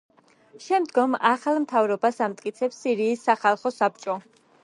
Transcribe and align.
შემდგომ 0.67 1.17
ახალ 1.31 1.59
მთავრობას 1.65 2.17
ამტკიცებს 2.29 2.81
სირიის 2.85 3.27
სახალხო 3.29 3.73
საბჭო. 3.79 4.19